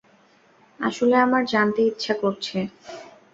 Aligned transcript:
আসলে, 0.79 1.15
আমার 1.17 1.43
জানতে 1.45 1.81
ইচ্ছা 1.83 2.13
করছে। 2.21 2.57